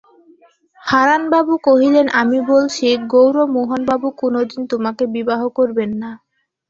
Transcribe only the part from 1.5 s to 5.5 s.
কহিলেন, আমি বলছি, গৌরমোহনবাবু কোনোদিন তোমাকে বিবাহ